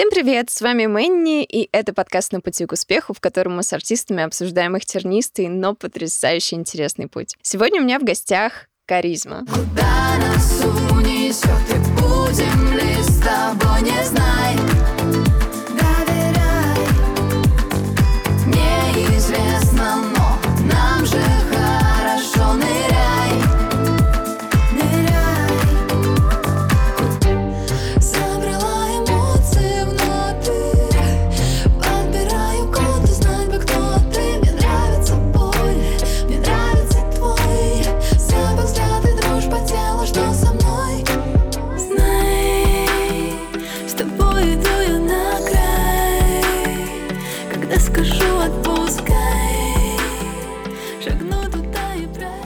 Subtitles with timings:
[0.00, 3.62] Всем привет, с вами Мэнни, и это подкаст «На пути к успеху», в котором мы
[3.62, 7.36] с артистами обсуждаем их тернистый, но потрясающе интересный путь.
[7.42, 9.40] Сегодня у меня в гостях Каризма.
[9.40, 14.69] Куда нас унесет и будем ли с тобой, не знай.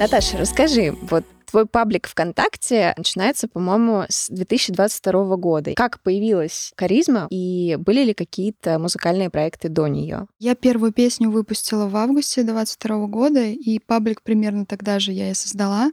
[0.05, 5.73] Наташа, расскажи, вот твой паблик ВКонтакте начинается, по-моему, с 2022 года.
[5.75, 10.27] Как появилась Каризма и были ли какие-то музыкальные проекты до нее?
[10.39, 15.35] Я первую песню выпустила в августе 2022 года, и паблик примерно тогда же я и
[15.35, 15.91] создала.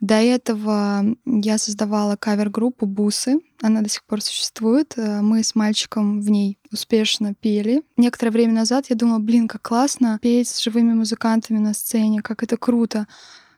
[0.00, 3.40] До этого я создавала кавер-группу «Бусы».
[3.60, 4.94] Она до сих пор существует.
[4.96, 7.82] Мы с мальчиком в ней успешно пели.
[7.98, 12.42] Некоторое время назад я думала, блин, как классно петь с живыми музыкантами на сцене, как
[12.42, 13.06] это круто.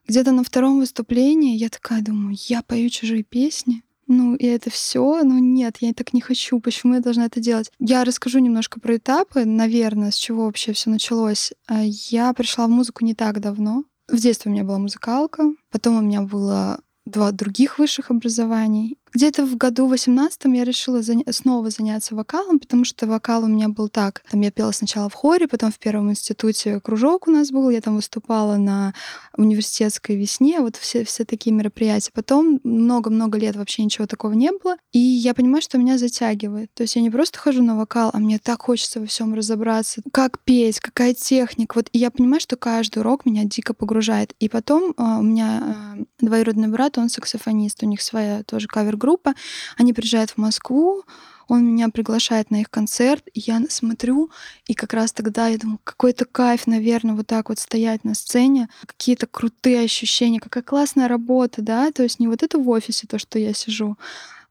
[0.06, 5.22] Где-то на втором выступлении я такая думаю, я пою чужие песни, ну, и это все,
[5.22, 7.72] ну нет, я так не хочу, почему я должна это делать?
[7.78, 11.52] Я расскажу немножко про этапы, наверное, с чего вообще все началось.
[11.66, 13.84] А, я пришла в музыку не так давно.
[14.08, 18.98] В детстве у меня была музыкалка, потом у меня было два других высших образований.
[19.14, 23.68] Где-то в году 18 я решила заня- снова заняться вокалом, потому что вокал у меня
[23.68, 24.22] был так.
[24.30, 27.82] Там я пела сначала в хоре, потом в первом институте кружок у нас был, я
[27.82, 28.94] там выступала на
[29.36, 32.10] университетской весне, вот все, все такие мероприятия.
[32.14, 34.76] Потом много-много лет вообще ничего такого не было.
[34.92, 36.70] И я понимаю, что меня затягивает.
[36.72, 40.00] То есть я не просто хожу на вокал, а мне так хочется во всем разобраться.
[40.10, 41.74] Как петь, какая техника.
[41.76, 44.34] Вот и я понимаю, что каждый урок меня дико погружает.
[44.38, 48.96] И потом э, у меня э, двоюродный брат, он саксофонист, у них своя тоже кавер
[49.02, 49.34] группа.
[49.76, 51.04] Они приезжают в Москву,
[51.48, 54.30] он меня приглашает на их концерт, и я смотрю,
[54.66, 58.68] и как раз тогда я думаю, какой-то кайф, наверное, вот так вот стоять на сцене,
[58.86, 63.18] какие-то крутые ощущения, какая классная работа, да, то есть не вот это в офисе, то,
[63.18, 63.96] что я сижу,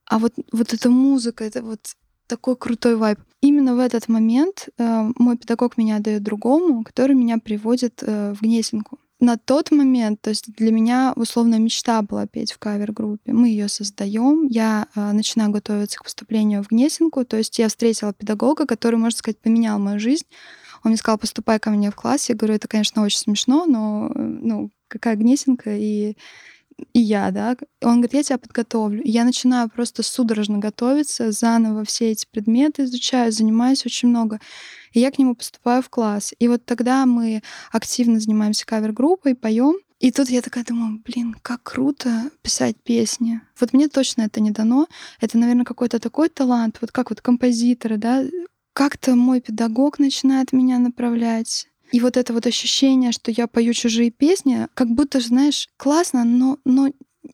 [0.06, 1.79] а вот, вот эта музыка, это вот
[2.28, 3.19] такой крутой вайб.
[3.41, 8.41] Именно в этот момент э, мой педагог меня дает другому, который меня приводит э, в
[8.41, 13.32] Гнесинку на тот момент, то есть для меня условно мечта была петь в кавер-группе.
[13.32, 14.48] Мы ее создаем.
[14.48, 17.24] Я э, начинаю готовиться к поступлению в Гнесинку.
[17.24, 20.26] То есть я встретила педагога, который, можно сказать, поменял мою жизнь.
[20.84, 22.30] Он мне сказал, поступай ко мне в класс.
[22.30, 26.18] Я говорю, это, конечно, очень смешно, но ну, какая Гнесинка и
[26.94, 29.02] и я, да, он говорит, я тебя подготовлю.
[29.03, 34.40] Я начинаю просто судорожно готовиться, заново все эти предметы изучаю, занимаюсь очень много
[34.94, 36.34] и я к нему поступаю в класс.
[36.40, 39.75] И вот тогда мы активно занимаемся кавер-группой, поем.
[40.00, 43.42] И тут я такая думаю, блин, как круто писать песни.
[43.59, 44.88] Вот мне точно это не дано.
[45.19, 48.24] Это, наверное, какой-то такой талант, вот как вот композиторы, да.
[48.74, 51.68] Как-то мой педагог начинает меня направлять.
[51.91, 56.57] И вот это вот ощущение, что я пою чужие песни, как будто, знаешь, классно, но,
[56.63, 56.90] но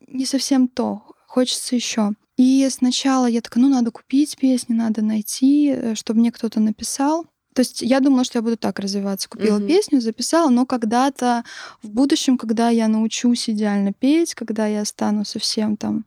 [0.08, 1.02] не совсем то.
[1.26, 2.12] Хочется еще.
[2.36, 7.26] И сначала я такая, ну, надо купить песни, надо найти, э, чтобы мне кто-то написал.
[7.54, 9.28] То есть я думала, что я буду так развиваться.
[9.28, 9.66] Купила mm-hmm.
[9.66, 11.44] песню, записала, но когда-то
[11.82, 16.04] в будущем, когда я научусь идеально петь, когда я стану совсем там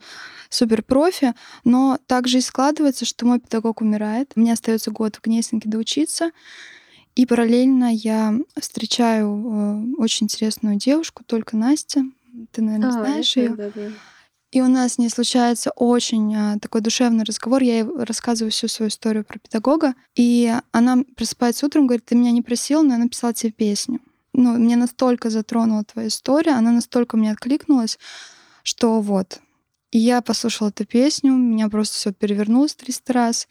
[0.50, 1.34] супер профи,
[1.66, 6.31] но также и складывается, что мой педагог умирает, мне остается год в Гнесинке доучиться,
[7.16, 9.27] и параллельно я встречаю
[9.97, 12.03] э, очень интересную девушку, только Настя.
[12.51, 13.49] Ты, наверное, а, знаешь ее.
[13.49, 13.91] Да, да.
[14.51, 17.61] И у нас с ней случается очень а, такой душевный разговор.
[17.63, 19.94] Я ей рассказываю всю свою историю про педагога.
[20.16, 23.99] И она просыпается утром, говорит, ты меня не просил, но я написала тебе песню.
[24.34, 27.99] Ну, мне настолько затронула твоя история, она настолько мне откликнулась,
[28.64, 29.41] что вот.
[29.91, 33.47] И я послушала эту песню, меня просто все перевернулось 300 раз.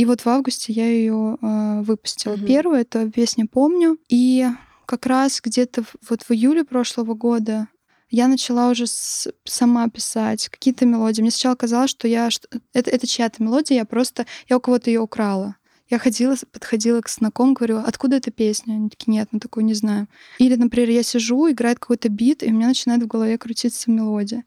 [0.00, 2.32] И вот в августе я ее э, выпустила.
[2.32, 2.46] Mm-hmm.
[2.46, 3.98] Первую эту песню помню.
[4.08, 4.46] И
[4.86, 7.68] как раз где-то вот в июле прошлого года
[8.08, 11.20] я начала уже с, сама писать какие-то мелодии.
[11.20, 14.88] Мне сначала казалось, что я что, это, это чья-то мелодия, я просто я у кого-то
[14.88, 15.56] ее украла.
[15.90, 18.76] Я ходила, подходила к знакомым, говорю, откуда эта песня?
[18.76, 20.08] Они такие, нет, мы такую не знаем.
[20.38, 24.44] Или, например, я сижу, играет какой-то бит, и у меня начинает в голове крутиться мелодия.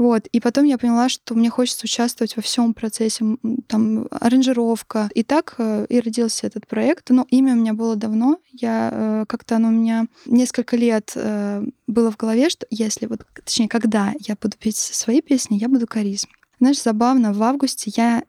[0.00, 0.26] Вот.
[0.28, 3.22] И потом я поняла, что мне хочется участвовать во всем процессе,
[3.66, 5.10] там, аранжировка.
[5.14, 7.10] И так э, и родился этот проект.
[7.10, 8.38] Но имя у меня было давно.
[8.50, 13.26] Я э, как-то оно у меня несколько лет э, было в голове, что если вот,
[13.44, 16.30] точнее, когда я буду петь свои песни, я буду каризм.
[16.60, 18.24] Знаешь, забавно, в августе я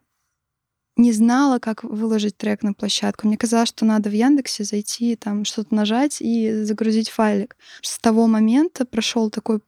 [0.98, 3.26] не знала, как выложить трек на площадку.
[3.26, 7.56] Мне казалось, что надо в Яндексе зайти, там что-то нажать и загрузить файлик.
[7.80, 9.60] С того момента прошел такой,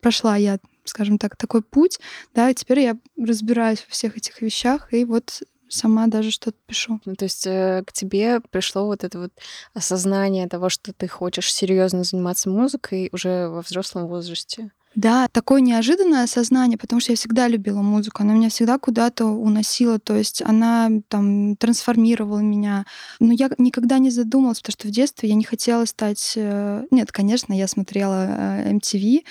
[0.00, 1.98] прошла я, скажем так, такой путь,
[2.34, 7.00] да, и теперь я разбираюсь во всех этих вещах, и вот сама даже что-то пишу.
[7.04, 9.32] Ну, то есть э, к тебе пришло вот это вот
[9.72, 14.70] осознание того, что ты хочешь серьезно заниматься музыкой уже во взрослом возрасте.
[14.94, 19.98] Да, такое неожиданное осознание, потому что я всегда любила музыку, она меня всегда куда-то уносила,
[19.98, 22.86] то есть она там трансформировала меня.
[23.18, 26.34] Но я никогда не задумалась, потому что в детстве я не хотела стать...
[26.36, 29.24] Э, нет, конечно, я смотрела э, MTV,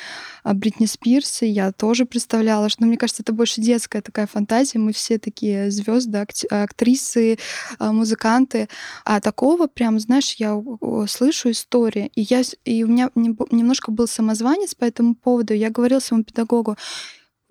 [0.43, 4.27] а Бритни Спирс, и я тоже представляла, что, ну, мне кажется, это больше детская такая
[4.27, 7.37] фантазия, мы все такие звезды, актрисы,
[7.79, 8.67] а, музыканты.
[9.05, 10.61] А такого прям, знаешь, я
[11.07, 15.99] слышу истории, и, я, и у меня немножко был самозванец по этому поводу, я говорила
[15.99, 16.77] своему педагогу,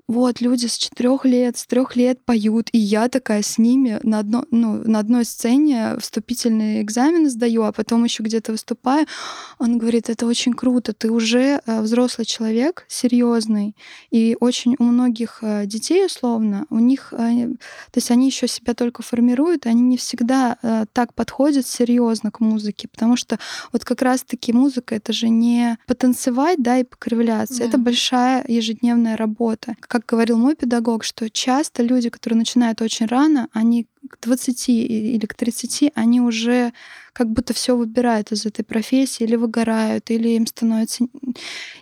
[0.09, 4.19] вот люди с четырех лет, с трех лет поют, и я такая с ними на,
[4.19, 9.07] одно, ну, на одной сцене вступительные экзамены сдаю, а потом еще где-то выступаю.
[9.59, 13.77] Он говорит, это очень круто, ты уже э, взрослый человек, серьезный,
[14.11, 18.75] и очень у многих э, детей условно, у них, э, то есть они еще себя
[18.75, 20.57] только формируют, они не всегда
[20.93, 23.39] так подходят серьезно к музыке, потому что
[23.73, 27.65] вот как раз-таки музыка это же не потанцевать, да, и покривляться, да.
[27.65, 29.75] это большая ежедневная работа.
[29.93, 35.27] Как говорил мой педагог, что часто люди, которые начинают очень рано, они к 20 или
[35.27, 36.73] к 30, они уже
[37.12, 41.05] как будто все выбирают из этой профессии, или выгорают, или им становится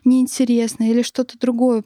[0.04, 1.84] неинтересно, или что-то другое.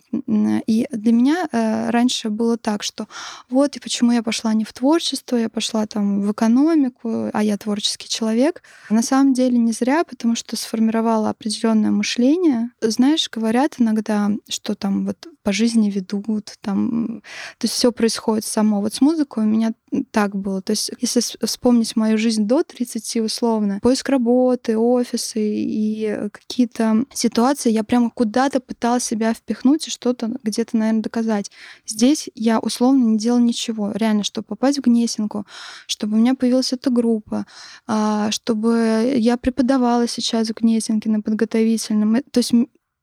[0.67, 3.07] И для меня э, раньше было так, что
[3.51, 7.57] вот и почему я пошла не в творчество, я пошла там в экономику, а я
[7.57, 8.63] творческий человек.
[8.91, 12.71] На самом деле не зря, потому что сформировала определенное мышление.
[12.81, 17.23] Знаешь, говорят иногда, что там вот по жизни ведут, там,
[17.59, 18.81] то есть все происходит само.
[18.81, 19.73] Вот с музыкой у меня
[20.11, 20.63] так было.
[20.63, 27.71] То есть если вспомнить мою жизнь до 30, условно, поиск работы, офисы и какие-то ситуации,
[27.71, 31.51] я прямо куда-то пыталась себя впихнуть и что-то где-то, наверное, доказать.
[31.87, 33.93] Здесь я условно не делала ничего.
[33.95, 35.47] Реально, чтобы попасть в Гнесинку,
[35.87, 37.47] чтобы у меня появилась эта группа,
[37.87, 42.17] а, чтобы я преподавала сейчас в Гнесинке на подготовительном.
[42.17, 42.53] Э, то есть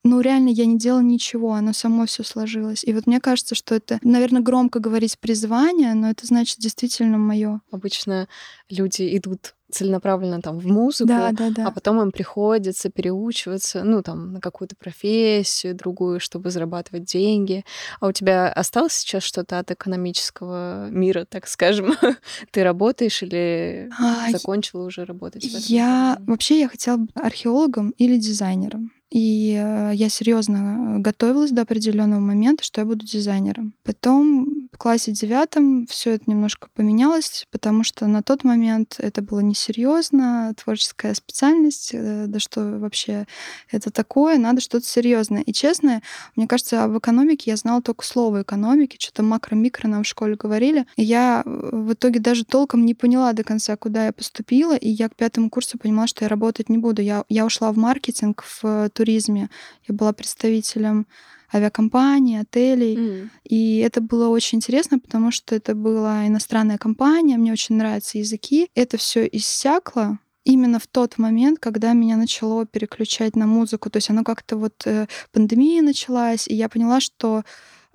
[0.03, 2.83] ну, реально, я не делала ничего, оно само все сложилось.
[2.83, 7.61] И вот мне кажется, что это, наверное, громко говорить призвание, но это значит действительно мое.
[7.69, 8.27] Обычно
[8.67, 11.67] люди идут целенаправленно там в музыку, да, да, да.
[11.67, 17.65] а потом им приходится переучиваться, ну, там, на какую-то профессию другую, чтобы зарабатывать деньги.
[17.99, 21.95] А у тебя осталось сейчас что-то от экономического мира, так скажем?
[22.51, 25.43] Ты работаешь или а, закончила уже работать?
[25.69, 28.91] я вообще я хотела быть археологом или дизайнером.
[29.11, 33.73] И э, я серьезно готовилась до определенного момента, что я буду дизайнером.
[33.83, 39.41] Потом в классе девятом все это немножко поменялось, потому что на тот момент это было
[39.41, 43.25] несерьезно, творческая специальность, э, да что вообще
[43.69, 45.41] это такое, надо что-то серьезное.
[45.41, 46.01] И честно,
[46.37, 50.85] мне кажется, об экономике я знала только слово экономики, что-то макро-микро нам в школе говорили.
[50.95, 54.87] И я э, в итоге даже толком не поняла до конца, куда я поступила, и
[54.87, 57.01] я к пятому курсу понимала, что я работать не буду.
[57.01, 59.49] Я, я ушла в маркетинг, в туризме.
[59.87, 61.07] Я была представителем
[61.53, 62.95] авиакомпаний, отелей.
[62.95, 63.29] Mm.
[63.43, 68.69] И это было очень интересно, потому что это была иностранная компания, мне очень нравятся языки.
[68.75, 73.89] Это все иссякло именно в тот момент, когда меня начало переключать на музыку.
[73.89, 77.43] То есть оно как-то вот э, пандемия началась, и я поняла, что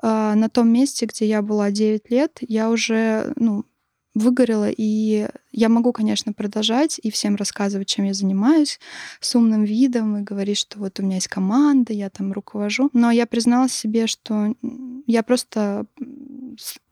[0.02, 3.64] э, на том месте, где я была 9 лет, я уже, ну,
[4.14, 8.78] выгорела, и я могу, конечно, продолжать и всем рассказывать, чем я занимаюсь,
[9.20, 12.90] с умным видом, и говорить, что вот у меня есть команда, я там руковожу.
[12.92, 14.54] Но я призналась себе, что
[15.06, 15.86] я просто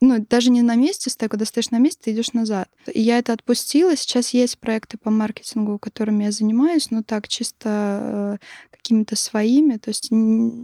[0.01, 2.69] ну, даже не на месте стою, когда стоишь на месте, ты идешь назад.
[2.93, 3.97] И я это отпустила.
[3.97, 9.89] Сейчас есть проекты по маркетингу, которыми я занимаюсь, но так, чисто э, какими-то своими, то
[9.89, 10.11] есть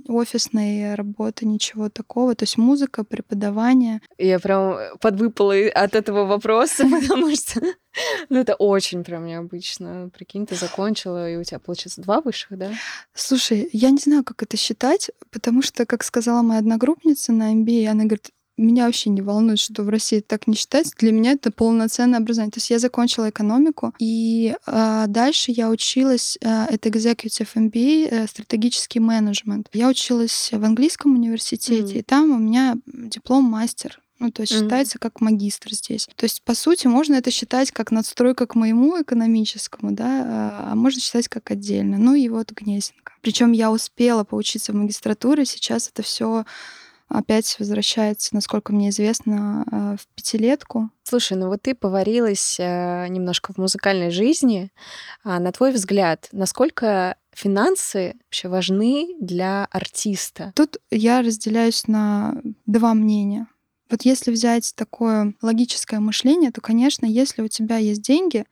[0.08, 2.34] офисной работы, ничего такого.
[2.34, 4.02] То есть музыка, преподавание.
[4.18, 7.60] Я прям подвыпала от этого вопроса, потому что
[8.28, 10.10] ну, это очень прям необычно.
[10.16, 12.72] Прикинь, ты закончила, и у тебя, получается, два высших, да?
[13.14, 17.86] Слушай, я не знаю, как это считать, потому что, как сказала моя одногруппница на MBA,
[17.86, 18.30] она говорит,
[18.60, 20.92] меня вообще не волнует, что в России так не считается.
[20.98, 22.52] Для меня это полноценное образование.
[22.52, 28.26] То есть я закончила экономику, и э, дальше я училась, э, это Executive MBA, э,
[28.26, 29.68] стратегический менеджмент.
[29.72, 31.98] Я училась в английском университете, mm.
[31.98, 34.62] и там у меня диплом мастер ну, то есть mm-hmm.
[34.62, 36.06] считается как магистр здесь.
[36.14, 40.74] То есть, по сути, можно это считать как надстройка к моему экономическому, да, а, а
[40.74, 41.96] можно считать как отдельно.
[41.98, 43.14] Ну и вот Гнесинка.
[43.22, 46.44] Причем я успела поучиться в магистратуре, сейчас это все
[47.08, 50.90] опять возвращается, насколько мне известно, э, в пятилетку.
[51.02, 54.70] Слушай, ну вот ты поварилась э, немножко в музыкальной жизни.
[55.24, 60.52] А на твой взгляд, насколько финансы вообще важны для артиста?
[60.54, 63.48] Тут я разделяюсь на два мнения.
[63.90, 68.44] Вот если взять такое логическое мышление, то, конечно, если у тебя есть деньги,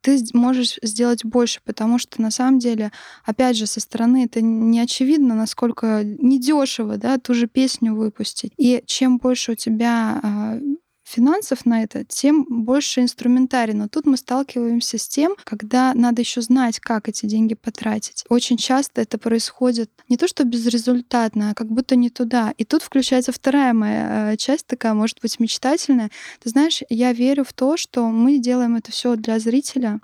[0.00, 2.92] ты можешь сделать больше, потому что на самом деле,
[3.24, 8.52] опять же, со стороны это не очевидно, насколько недешево, да, ту же песню выпустить.
[8.56, 10.60] И чем больше у тебя а,
[11.06, 13.74] финансов на это, тем больше инструментарий.
[13.74, 18.24] Но тут мы сталкиваемся с тем, когда надо еще знать, как эти деньги потратить.
[18.28, 22.52] Очень часто это происходит не то, что безрезультатно, а как будто не туда.
[22.58, 26.10] И тут включается вторая моя э, часть, такая, может быть, мечтательная.
[26.42, 30.00] Ты знаешь, я верю в то, что мы делаем это все для зрителя,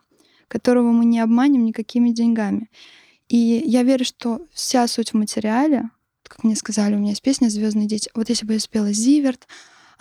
[0.47, 2.71] которого мы не обманем никакими деньгами.
[3.29, 5.91] И я верю, что вся суть в материале,
[6.23, 8.09] как мне сказали, у меня есть песня Звездные дети.
[8.15, 9.49] Вот если бы я спела Зиверт,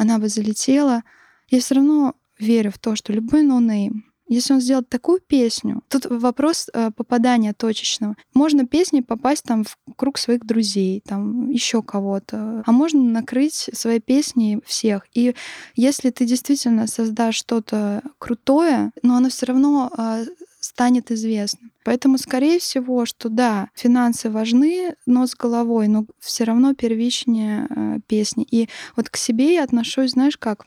[0.02, 1.04] она бы залетела.
[1.50, 6.06] Я все равно верю в то, что любой no-name, если он сделает такую песню, тут
[6.06, 8.16] вопрос э, попадания точечного.
[8.34, 14.00] Можно песней попасть там в круг своих друзей, там еще кого-то, а можно накрыть своей
[14.00, 15.06] песней всех.
[15.14, 15.36] И
[15.76, 20.26] если ты действительно создашь что-то крутое, но оно все равно э,
[20.72, 21.72] станет известным.
[21.84, 28.00] Поэтому, скорее всего, что да, финансы важны, но с головой, но все равно первичнее э,
[28.08, 28.48] песни.
[28.50, 30.66] И вот к себе я отношусь, знаешь, как?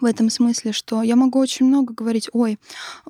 [0.00, 2.58] в этом смысле, что я могу очень много говорить, ой,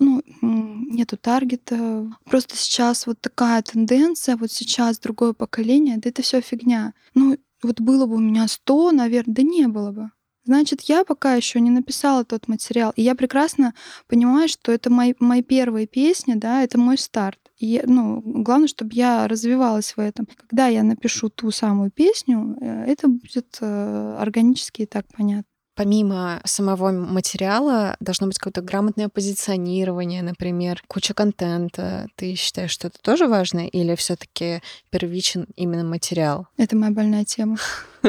[0.01, 6.41] ну, нету таргета, просто сейчас вот такая тенденция, вот сейчас другое поколение, да это все
[6.41, 6.93] фигня.
[7.15, 10.11] Ну, вот было бы у меня 100, наверное, да не было бы.
[10.45, 12.93] Значит, я пока еще не написала тот материал.
[12.97, 13.75] И я прекрасно
[14.09, 17.39] понимаю, что это мои, мои первые песни, да, это мой старт.
[17.59, 20.27] И, ну, главное, чтобы я развивалась в этом.
[20.37, 25.45] Когда я напишу ту самую песню, э, это будет э, органически и так понятно.
[25.75, 32.09] Помимо самого материала должно быть какое-то грамотное позиционирование, например, куча контента.
[32.17, 36.49] Ты считаешь, что это тоже важно, или все-таки первичен именно материал?
[36.59, 37.57] Это моя больная тема.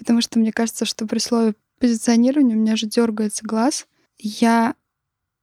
[0.00, 3.86] Потому что мне кажется, что при слове позиционирование у меня же дергается глаз.
[4.18, 4.74] Я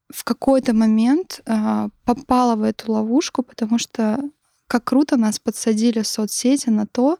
[0.09, 4.19] в какой-то момент э, попала в эту ловушку, потому что
[4.67, 7.17] как круто нас подсадили соцсети на то,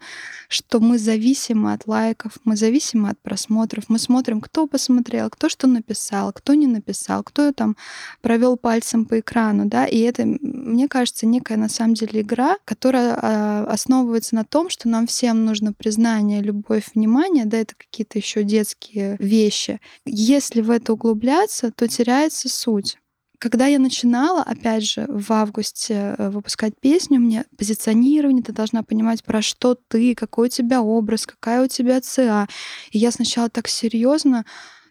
[0.50, 5.68] что мы зависимы от лайков, мы зависимы от просмотров, мы смотрим, кто посмотрел, кто что
[5.68, 7.76] написал, кто не написал, кто там
[8.22, 13.16] провел пальцем по экрану, да, и это, мне кажется, некая на самом деле игра, которая
[13.16, 18.44] э, основывается на том, что нам всем нужно признание, любовь, внимание, да, это какие-то еще
[18.44, 19.80] детские вещи.
[20.06, 22.98] Если в это углубляться, то теряется суть.
[23.40, 29.24] Когда я начинала, опять же, в августе э, выпускать песню, мне позиционирование, ты должна понимать,
[29.24, 32.48] про что ты, какой у тебя образ, какая у тебя ЦА.
[32.92, 34.44] И я сначала так серьезно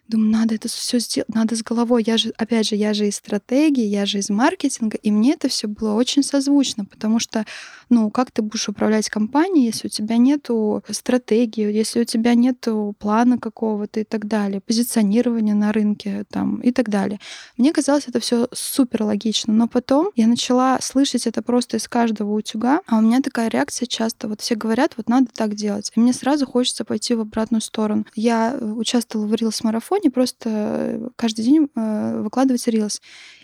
[0.07, 2.03] Думаю, надо это все сделать, надо с головой.
[2.07, 5.49] Я же, опять же, я же из стратегии, я же из маркетинга, и мне это
[5.49, 7.45] все было очень созвучно, потому что,
[7.89, 12.95] ну, как ты будешь управлять компанией, если у тебя нету стратегии, если у тебя нету
[12.99, 17.19] плана какого-то и так далее, позиционирования на рынке там и так далее.
[17.57, 22.33] Мне казалось это все супер логично, но потом я начала слышать это просто из каждого
[22.33, 25.99] утюга, а у меня такая реакция часто, вот все говорят, вот надо так делать, и
[25.99, 28.05] мне сразу хочется пойти в обратную сторону.
[28.15, 33.01] Я э, участвовала в Reels марафоне, телефоне просто э, каждый день э, выкладывать рилс.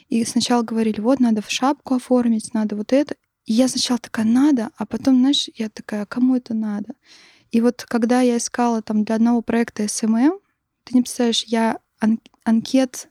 [0.10, 3.16] И сначала говорили, вот, надо в шапку оформить, надо вот это.
[3.46, 6.94] И я сначала такая, надо, а потом, знаешь, я такая, а кому это надо?
[7.52, 10.40] И вот когда я искала там для одного проекта SMM,
[10.84, 13.10] ты не представляешь, я ан- анкет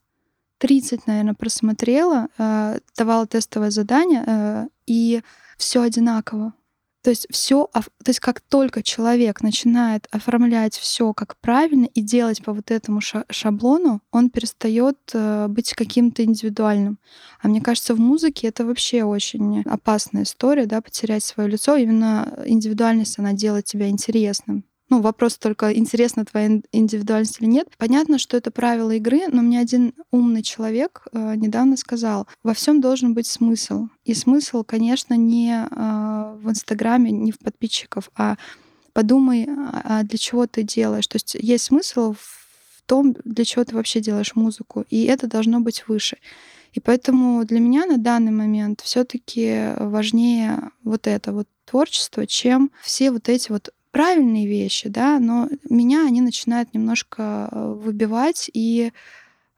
[0.59, 5.23] 30, наверное, просмотрела, э, давала тестовое задание, э, и
[5.59, 6.55] все одинаково.
[7.03, 12.45] То есть все, то есть как только человек начинает оформлять все как правильно и делать
[12.45, 16.99] по вот этому шаблону, он перестает э, быть каким-то индивидуальным.
[17.41, 21.77] А мне кажется, в музыке это вообще очень опасная история, да, потерять свое лицо.
[21.77, 24.65] Именно индивидуальность, она делает тебя интересным.
[24.93, 27.67] Ну, вопрос только, интересна твоя индивидуальность или нет.
[27.79, 32.83] Понятно, что это правило игры, но мне один умный человек э, недавно сказал, во всем
[32.83, 33.89] должен быть смысл.
[34.05, 38.37] И смысл, конечно, не э, в Инстаграме, не в подписчиков, а
[38.93, 41.07] подумай, а для чего ты делаешь.
[41.07, 45.61] То есть есть смысл в том, для чего ты вообще делаешь музыку, и это должно
[45.61, 46.19] быть выше.
[46.75, 53.11] И поэтому для меня на данный момент все-таки важнее вот это вот творчество, чем все
[53.11, 58.93] вот эти вот правильные вещи, да, но меня они начинают немножко э, выбивать, и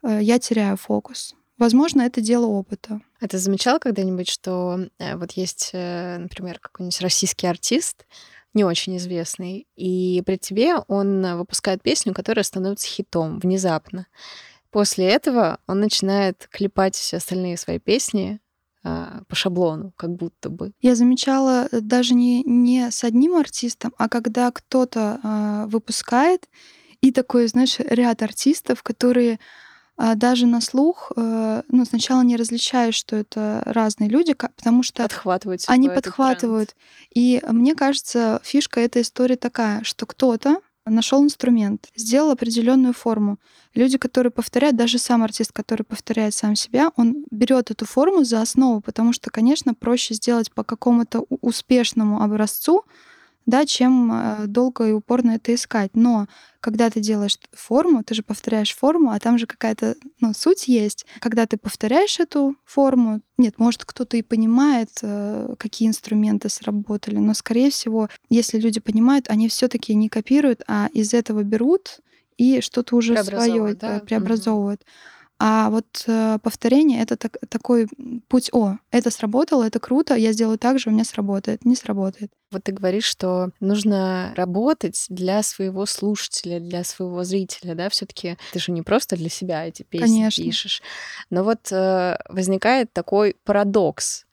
[0.03, 1.35] э, я теряю фокус.
[1.57, 3.01] Возможно, это дело опыта.
[3.21, 8.07] А ты замечал когда-нибудь, что э, вот есть, например, какой-нибудь российский артист,
[8.53, 14.07] не очень известный, и при тебе он выпускает песню, которая становится хитом внезапно.
[14.71, 18.41] После этого он начинает клепать все остальные свои песни
[18.85, 20.73] по шаблону, как будто бы.
[20.83, 26.49] Я замечала э, даже не, не с одним артистом, а когда кто-то а, выпускает,
[27.01, 29.39] и такой, знаешь, ряд артистов, которые
[29.97, 35.05] а, даже на слух, э, ну, сначала не различаешь, что это разные люди, потому что
[35.05, 36.75] подхватывают они подхватывают.
[37.15, 43.39] И мне кажется, фишка этой истории такая, что кто-то нашел инструмент, сделал определенную форму.
[43.75, 48.43] Люди, которые повторяют, даже сам артист, который повторяет сам себя, он берет эту форму за
[48.43, 52.85] основу, потому что, конечно, проще сделать по какому-то успешному образцу,
[53.47, 55.91] да, чем э, долго и упорно это искать.
[55.95, 56.27] Но
[56.61, 61.05] когда ты делаешь форму, ты же повторяешь форму, а там же какая-то ну, суть есть.
[61.21, 67.35] Когда ты повторяешь эту форму, нет, может, кто-то и понимает, э, какие инструменты сработали, но,
[67.35, 72.01] скорее всего, если люди понимают, они все-таки не копируют, а из этого берут
[72.37, 74.01] и что-то уже свое да?
[74.01, 74.81] преобразовывают.
[74.81, 75.14] Угу.
[75.47, 77.87] А вот э, повторение это так, такой
[78.29, 82.33] путь, о, это сработало, это круто, я сделаю так же, у меня сработает, не сработает.
[82.51, 88.59] Вот ты говоришь, что нужно работать для своего слушателя, для своего зрителя, да, все-таки ты
[88.59, 90.43] же не просто для себя эти песни Конечно.
[90.43, 90.81] пишешь.
[91.29, 94.25] Но вот э, возникает такой парадокс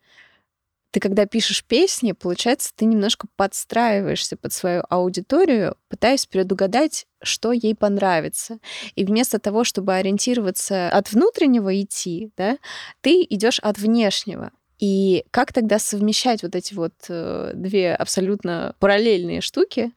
[0.91, 7.75] ты когда пишешь песни, получается, ты немножко подстраиваешься под свою аудиторию, пытаясь предугадать, что ей
[7.75, 8.60] понравится.
[8.95, 12.57] И вместо того, чтобы ориентироваться от внутреннего идти, да,
[13.00, 14.51] ты идешь от внешнего.
[14.79, 19.91] И как тогда совмещать вот эти вот э, две абсолютно параллельные штуки,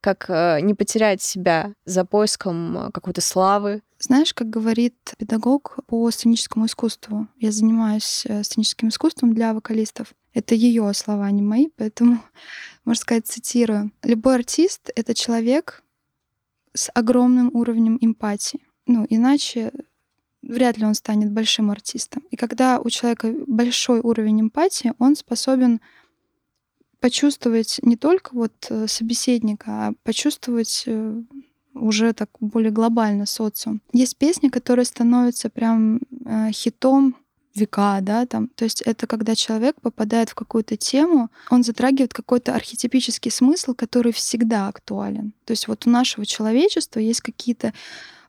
[0.00, 3.82] как э, не потерять себя за поиском какой-то славы.
[3.98, 10.14] Знаешь, как говорит педагог по сценическому искусству, я занимаюсь э, сценическим искусством для вокалистов.
[10.34, 12.22] Это ее слова, а не мои, поэтому,
[12.84, 13.90] можно сказать, цитирую.
[14.02, 15.82] Любой артист— это человек
[16.74, 18.60] с огромным уровнем эмпатии.
[18.86, 19.72] Ну, иначе
[20.42, 22.22] вряд ли он станет большим артистом.
[22.30, 25.80] И когда у человека большой уровень эмпатии, он способен
[27.00, 31.22] почувствовать не только вот э, собеседника, а почувствовать э,
[31.74, 33.80] уже так более глобально социум.
[33.92, 37.16] Есть песни, которые становятся прям э, хитом
[37.54, 38.48] века, да, там.
[38.48, 44.12] То есть это когда человек попадает в какую-то тему, он затрагивает какой-то архетипический смысл, который
[44.12, 45.32] всегда актуален.
[45.44, 47.72] То есть вот у нашего человечества есть какие-то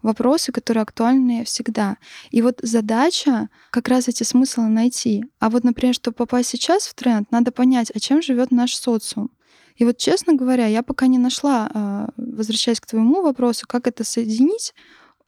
[0.01, 1.97] вопросы, которые актуальны всегда.
[2.31, 5.25] И вот задача как раз эти смыслы найти.
[5.39, 9.31] А вот, например, чтобы попасть сейчас в тренд, надо понять, а чем живет наш социум.
[9.75, 14.03] И вот, честно говоря, я пока не нашла, а, возвращаясь к твоему вопросу, как это
[14.03, 14.73] соединить,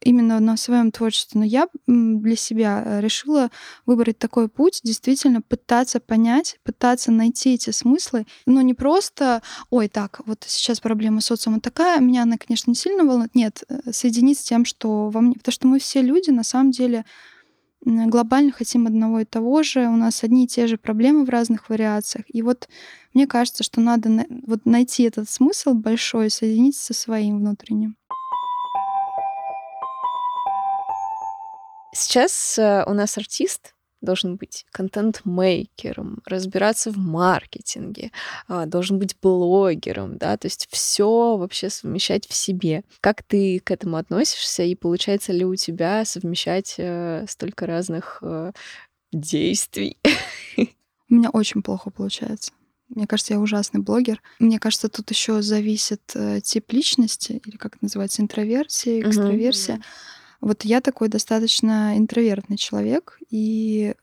[0.04, 3.50] именно на своем творчестве, но я для себя э, решила
[3.86, 10.20] выбрать такой путь, действительно пытаться понять, пытаться найти эти смыслы, но не просто, ой, так,
[10.26, 14.44] вот сейчас проблема социума такая, меня она, конечно, не сильно волнует, нет, э, соединить с
[14.44, 17.04] тем, что во мне, потому что мы все люди, на самом деле,
[17.84, 21.68] глобально хотим одного и того же, у нас одни и те же проблемы в разных
[21.68, 22.24] вариациях.
[22.28, 22.68] И вот
[23.12, 27.96] мне кажется, что надо вот найти этот смысл большой, соединить со своим внутренним.
[31.94, 38.10] Сейчас э, у нас артист должен быть контент-мейкером, разбираться в маркетинге,
[38.48, 42.82] а, должен быть блогером, да, то есть все вообще совмещать в себе.
[43.00, 48.52] Как ты к этому относишься и получается ли у тебя совмещать э, столько разных э,
[49.12, 49.98] действий?
[50.56, 52.52] У меня очень плохо получается.
[52.88, 54.20] Мне кажется, я ужасный блогер.
[54.38, 59.76] Мне кажется, тут еще зависит тип личности, или как это называется, интроверсия, экстраверсия.
[59.76, 59.82] Uh-huh.
[60.42, 63.94] Вот я такой достаточно интровертный человек, и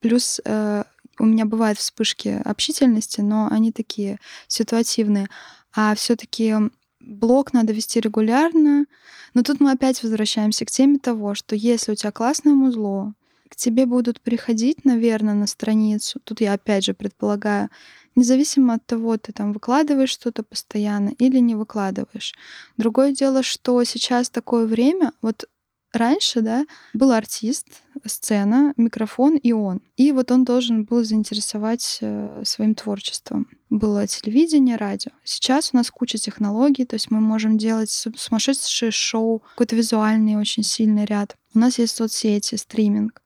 [0.00, 0.84] плюс э,
[1.18, 4.18] у меня бывают вспышки общительности, но они такие
[4.48, 5.28] ситуативные.
[5.74, 6.54] А все-таки
[6.98, 8.86] блог надо вести регулярно.
[9.34, 13.12] Но тут мы опять возвращаемся к теме того, что если у тебя классное музло,
[13.50, 16.20] к тебе будут приходить, наверное, на страницу.
[16.24, 17.68] Тут я опять же предполагаю,
[18.14, 22.32] независимо от того, ты там выкладываешь что-то постоянно или не выкладываешь.
[22.76, 25.46] Другое дело, что сейчас такое время, вот
[25.92, 27.66] раньше, да, был артист,
[28.04, 29.80] сцена, микрофон и он.
[29.96, 33.48] И вот он должен был заинтересовать э, своим творчеством.
[33.68, 35.10] Было телевидение, радио.
[35.24, 40.62] Сейчас у нас куча технологий, то есть мы можем делать сумасшедшее шоу, какой-то визуальный очень
[40.62, 41.36] сильный ряд.
[41.54, 43.22] У нас есть соцсети, стриминг.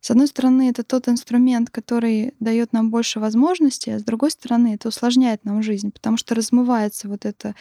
[0.00, 4.74] С одной стороны, это тот инструмент, который дает нам больше возможностей, а с другой стороны,
[4.74, 7.54] это усложняет нам жизнь, потому что размывается вот эта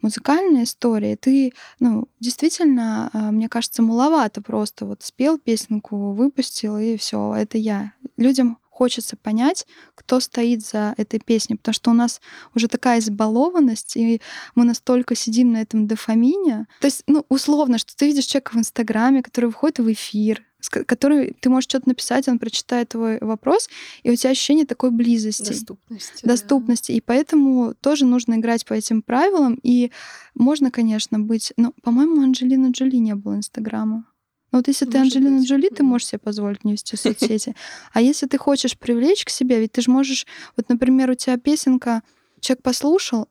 [0.00, 1.16] музыкальная история.
[1.16, 7.58] Ты, ну, действительно, а, мне кажется, маловато просто вот спел песенку, выпустил, и все, это
[7.58, 7.92] я.
[8.16, 12.20] Людям хочется понять, кто стоит за этой песней, потому что у нас
[12.54, 14.20] уже такая избалованность, и
[14.54, 16.66] мы настолько сидим на этом дофамине.
[16.80, 21.36] То есть, ну, условно, что ты видишь человека в Инстаграме, который выходит в эфир, который
[21.40, 23.68] ты можешь что-то написать, он прочитает твой вопрос,
[24.02, 25.48] и у тебя ощущение такой близости.
[25.48, 26.26] Доступности.
[26.26, 26.92] Доступности.
[26.92, 26.98] Да.
[26.98, 29.58] И поэтому тоже нужно играть по этим правилам.
[29.62, 29.90] И
[30.34, 31.52] можно, конечно, быть...
[31.56, 34.06] Ну, по-моему, Анджелина Джоли не было Инстаграма.
[34.52, 35.48] Но вот если Может ты Анджелина быть.
[35.48, 37.56] Джоли, ты можешь себе позволить не вести соцсети.
[37.92, 40.26] А если ты хочешь привлечь к себе, ведь ты же можешь...
[40.56, 42.02] Вот, например, у тебя песенка,
[42.40, 43.28] человек послушал,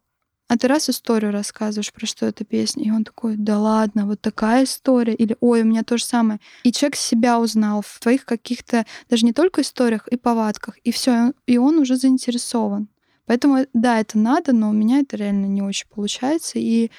[0.51, 4.19] а ты раз историю рассказываешь, про что эта песня, и он такой, да ладно, вот
[4.19, 6.41] такая история, или ой, у меня то же самое.
[6.63, 11.31] И человек себя узнал в твоих каких-то, даже не только историях, и повадках, и все,
[11.47, 12.89] и он уже заинтересован.
[13.27, 16.91] Поэтому, да, это надо, но у меня это реально не очень получается, и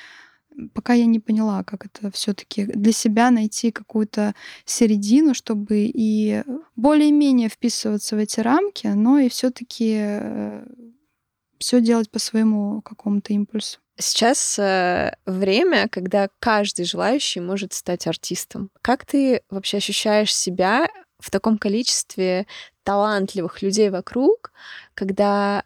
[0.72, 4.34] пока я не поняла, как это все-таки для себя найти какую-то
[4.64, 6.42] середину, чтобы и
[6.74, 10.64] более-менее вписываться в эти рамки, но и все-таки э,
[11.62, 13.78] все делать по своему какому-то импульсу.
[13.96, 18.70] Сейчас э, время, когда каждый желающий может стать артистом.
[18.82, 20.88] Как ты вообще ощущаешь себя
[21.20, 22.46] в таком количестве
[22.82, 24.52] талантливых людей вокруг,
[24.94, 25.62] когда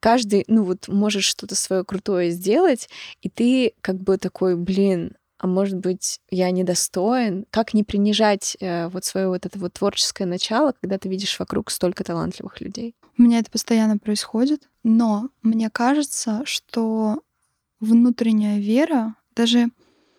[0.00, 2.90] каждый, ну вот, может что-то свое крутое сделать,
[3.22, 7.46] и ты как бы такой, блин, а может быть, я недостоин?
[7.50, 11.70] Как не принижать э, вот свое вот это вот творческое начало, когда ты видишь вокруг
[11.70, 12.94] столько талантливых людей?
[13.18, 17.20] У меня это постоянно происходит, но мне кажется, что
[17.80, 19.70] внутренняя вера, даже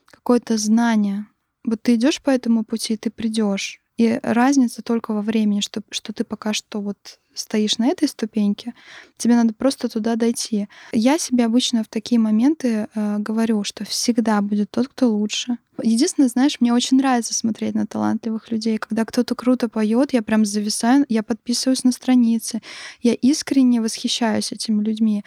[0.05, 1.25] какое-то знание,
[1.63, 6.13] вот ты идешь по этому пути, ты придешь, и разница только во времени, что, что
[6.13, 8.73] ты пока что вот стоишь на этой ступеньке,
[9.17, 10.69] тебе надо просто туда дойти.
[10.93, 15.57] Я себе обычно в такие моменты э, говорю, что всегда будет тот, кто лучше.
[15.83, 18.77] Единственное, знаешь, мне очень нравится смотреть на талантливых людей.
[18.77, 22.61] Когда кто-то круто поет, я прям зависаю, я подписываюсь на страницы,
[23.01, 25.25] я искренне восхищаюсь этими людьми.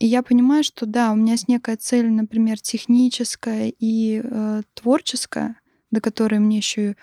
[0.00, 5.54] И я понимаю, что да, у меня есть некая цель, например, техническая и э, творческая,
[5.92, 6.96] до которой мне еще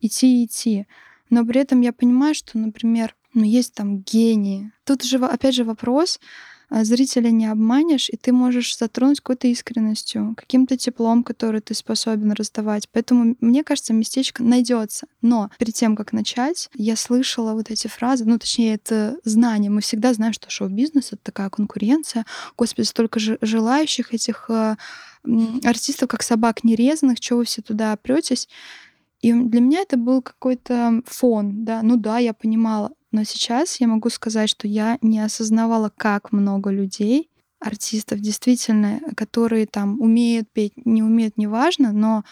[0.00, 0.86] идти и идти.
[1.30, 4.72] Но при этом я понимаю, что, например, ну, есть там гении.
[4.84, 6.18] Тут же, опять же, вопрос,
[6.70, 12.32] а, зрителя не обманешь, и ты можешь затронуть какой-то искренностью, каким-то теплом, который ты способен
[12.32, 12.88] раздавать.
[12.92, 15.06] Поэтому, мне кажется, местечко найдется.
[15.22, 19.70] Но перед тем, как начать, я слышала вот эти фразы, ну, точнее, это знание.
[19.70, 22.26] Мы всегда знаем, что шоу-бизнес— это такая конкуренция.
[22.56, 24.76] Господи, столько же желающих этих э,
[25.64, 28.46] артистов, как собак нерезанных, чего вы все туда претесь.
[29.20, 32.92] И для меня это был какой-то фон, да, ну да, я понимала.
[33.10, 39.66] Но сейчас я могу сказать, что я не осознавала, как много людей, артистов действительно, которые
[39.66, 42.24] там умеют петь, не умеют, неважно, но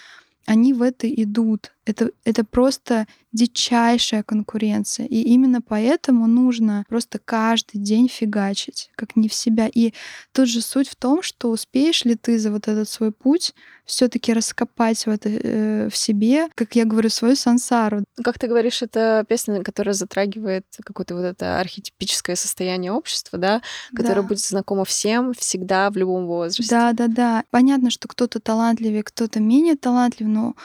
[0.46, 1.72] они в это идут.
[1.86, 5.06] Это, это просто дичайшая конкуренция.
[5.06, 9.68] И именно поэтому нужно просто каждый день фигачить, как не в себя.
[9.72, 9.92] И
[10.32, 14.32] тут же суть в том, что успеешь ли ты за вот этот свой путь все-таки
[14.32, 18.04] раскопать в, это, э, в себе, как я говорю, свою сансару.
[18.24, 23.62] Как ты говоришь, это песня, которая затрагивает какое-то вот это архетипическое состояние общества, да,
[23.94, 24.28] которое да.
[24.28, 26.68] будет знакомо всем всегда в любом возрасте.
[26.68, 27.44] Да, да, да.
[27.50, 30.56] Понятно, что кто-то талантливее, кто-то менее талантлив, но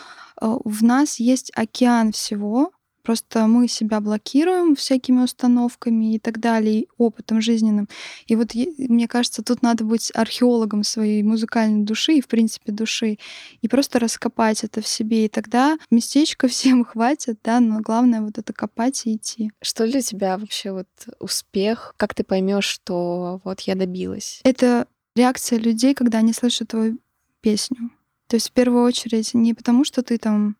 [0.42, 2.72] в нас есть океан всего,
[3.04, 7.90] Просто мы себя блокируем всякими установками и так далее, и опытом жизненным.
[8.28, 13.18] И вот мне кажется, тут надо быть археологом своей музыкальной души и, в принципе, души,
[13.62, 15.26] и просто раскопать это в себе.
[15.26, 19.52] И тогда местечко всем хватит, да, но главное вот это копать и идти.
[19.62, 20.88] Что для тебя вообще вот
[21.20, 21.96] успех?
[21.98, 24.42] Как ты поймешь, что вот я добилась?
[24.44, 27.00] Это реакция людей, когда они слышат твою
[27.42, 27.90] песню.
[28.32, 30.56] То есть в первую очередь не потому, что ты там,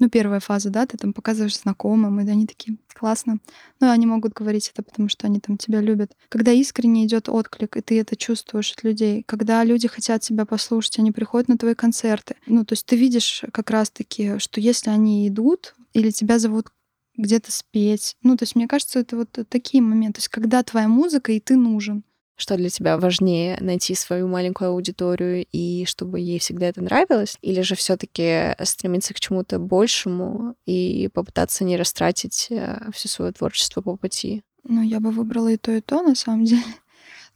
[0.00, 3.38] ну, первая фаза, да, ты там показываешь знакомым, и они такие, классно.
[3.78, 6.16] Но они могут говорить это, потому что они там тебя любят.
[6.28, 10.98] Когда искренне идет отклик, и ты это чувствуешь от людей, когда люди хотят тебя послушать,
[10.98, 12.34] они приходят на твои концерты.
[12.46, 16.72] Ну, то есть ты видишь как раз-таки, что если они идут, или тебя зовут
[17.16, 18.16] где-то спеть.
[18.20, 20.14] Ну, то есть мне кажется, это вот такие моменты.
[20.14, 22.02] То есть когда твоя музыка, и ты нужен.
[22.36, 27.62] Что для тебя важнее найти свою маленькую аудиторию и чтобы ей всегда это нравилось, или
[27.62, 33.96] же все-таки стремиться к чему-то большему и попытаться не растратить э, все свое творчество по
[33.96, 34.42] пути?
[34.64, 36.62] Ну, я бы выбрала и то, и то, на самом деле.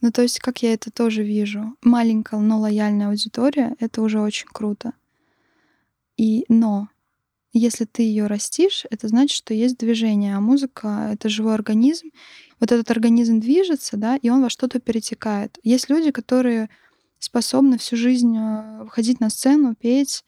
[0.03, 1.75] Ну, то есть, как я это тоже вижу.
[1.83, 4.93] Маленькая, но лояльная аудитория— это уже очень круто.
[6.17, 6.87] И, но
[7.53, 12.07] если ты ее растишь, это значит, что есть движение, а музыка— это живой организм,
[12.61, 15.59] вот этот организм движется, да, и он во что-то перетекает.
[15.63, 16.69] Есть люди, которые
[17.19, 20.23] способны всю жизнь э, выходить на сцену, петь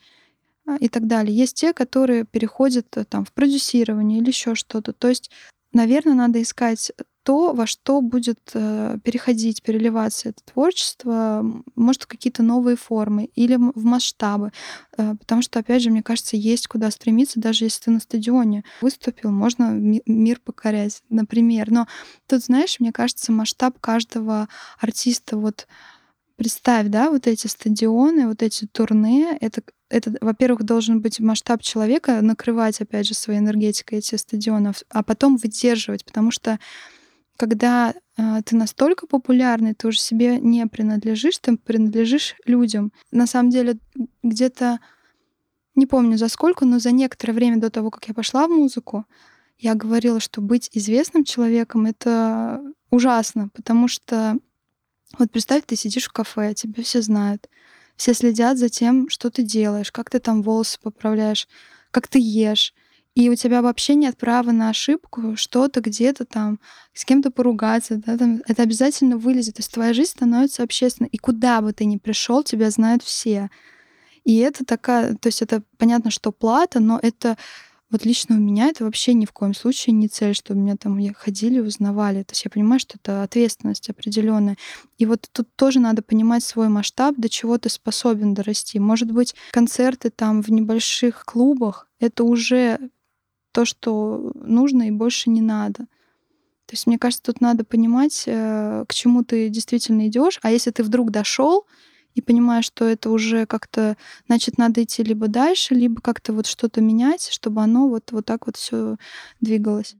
[0.67, 1.36] а, и так далее.
[1.36, 4.91] Есть те, которые переходят э, там в продюсирование или еще что-то.
[4.91, 5.32] То есть
[5.74, 6.91] наверное, надо искать
[7.24, 11.44] то, во что будет э, переходить, переливаться это творчество,
[11.76, 14.52] может, какие-то новые формы или в масштабы.
[14.98, 18.64] Э, потому что, опять же, мне кажется, есть куда стремиться, даже если ты на стадионе
[18.82, 21.72] выступил, можно мир покорять, например.
[21.72, 21.88] Но
[22.28, 25.68] тут, знаешь, мне кажется, масштаб каждого артиста вот
[26.36, 32.22] представь, да, вот эти стадионы, вот эти турне, это, это во-первых, должен быть масштаб человека,
[32.22, 36.60] накрывать, опять же, своей энергетикой эти стадионы, а потом выдерживать, потому что
[37.38, 42.91] когда э, ты настолько популярный, ты уже себе не принадлежишь, ты принадлежишь людям.
[43.12, 43.78] На самом деле,
[44.22, 44.80] где-то,
[45.76, 49.06] не помню за сколько, но за некоторое время до того, как я пошла в музыку,
[49.58, 54.38] я говорила, что быть известным человеком— это ужасно, потому что
[55.17, 57.50] вот представь, ты сидишь в кафе, тебя все знают,
[57.96, 61.48] все следят за тем, что ты делаешь, как ты там волосы поправляешь,
[61.91, 62.74] как ты ешь.
[63.15, 66.60] И у тебя вообще нет права на ошибку, что-то где-то там,
[66.93, 69.56] с кем-то поругаться, да, там, это обязательно вылезет.
[69.56, 71.10] То есть твоя жизнь становится общественной.
[71.10, 73.52] И куда бы ты ни пришел, тебя знают все.
[74.23, 77.38] И это такая, то есть это понятно, что плата, но это
[77.93, 80.99] вот лично у меня это вообще ни в коем случае не цель, чтобы меня там
[81.13, 82.23] ходили, узнавали.
[82.23, 84.58] То есть я понимаю, что это ответственность определенная.
[84.97, 88.80] И вот тут тоже надо понимать свой масштаб, до чего ты способен дорасти.
[88.80, 92.89] Может быть, концерты там в небольших клубах— это уже
[93.54, 95.86] то, что нужно и больше не надо.
[96.66, 100.39] То есть, мне кажется, тут надо понимать, э, к чему ты действительно идешь.
[100.42, 101.66] А если ты вдруг дошел,
[102.16, 106.82] и понимаешь, что это уже как-то, значит, надо идти либо дальше, либо как-то вот что-то
[106.82, 108.98] менять, чтобы оно вот, вот так вот все
[109.42, 109.96] двигалось.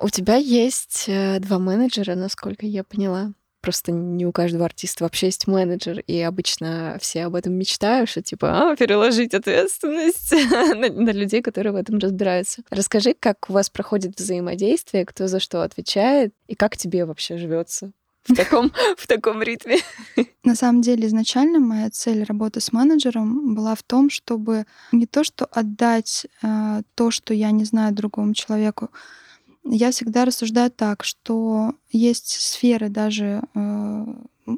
[0.00, 3.32] У тебя есть э, два менеджера, насколько я поняла.
[3.62, 8.20] Просто не у каждого артиста вообще есть менеджер, и обычно все об этом мечтают, что
[8.20, 12.62] типа а, переложить ответственность на, на людей, которые в этом разбираются.
[12.70, 17.92] Расскажи, как у вас проходит взаимодействие, кто за что отвечает, и как тебе вообще живется
[18.24, 19.78] в таком, в таком ритме.
[20.44, 25.24] На самом деле, изначально моя цель работы с менеджером была в том, чтобы не то,
[25.24, 28.90] что отдать э, то, что я не знаю другому человеку.
[29.64, 34.04] Я всегда рассуждаю так, что есть сферы даже э,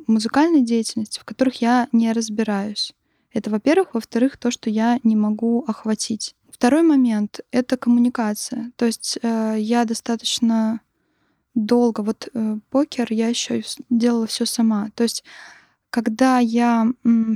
[0.07, 2.95] музыкальной деятельности, в которых я не разбираюсь.
[3.33, 3.95] Это, во-первых.
[3.95, 6.35] Во-вторых, то, что я не могу охватить.
[6.51, 8.73] Второй момент— это коммуникация.
[8.77, 10.81] То есть э, я достаточно
[11.55, 12.01] долго.
[12.01, 14.91] Вот э, покер я еще делала все сама.
[14.95, 15.25] То есть,
[15.95, 16.89] когда я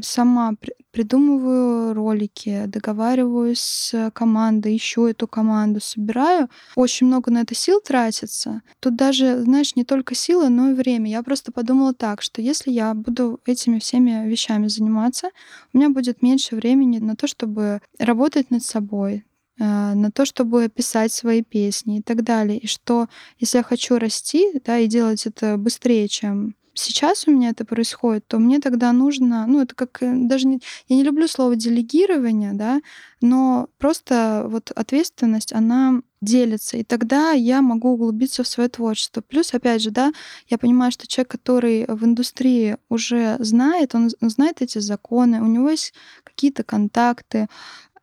[0.02, 7.54] сама при- придумываю ролики, договариваюсь с командой, ищу эту команду, собираю, очень много на это
[7.54, 8.62] сил тратится.
[8.80, 11.08] Тут даже, знаешь, не только силы, но и время.
[11.08, 15.30] Я просто подумала так, что если я буду этими всеми вещами заниматься,
[15.72, 19.24] у меня будет меньше времени на то, чтобы работать над собой,
[19.60, 22.58] Э, на то, чтобы писать свои песни и так далее.
[22.58, 23.08] И что
[23.40, 28.26] если я хочу расти, да, и делать это быстрее, чем сейчас у меня это происходит,
[28.26, 32.52] то мне тогда нужно, ну, это как э, даже не, я не люблю слово делегирование,
[32.54, 32.80] да,
[33.20, 39.20] но просто вот ответственность, она делится, и тогда я могу углубиться в свое творчество.
[39.20, 40.12] Плюс, опять же, да,
[40.48, 45.70] я понимаю, что человек, который в индустрии уже знает, он знает эти законы, у него
[45.70, 47.46] есть какие-то контакты,